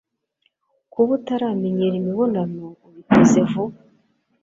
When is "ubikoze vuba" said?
2.87-3.77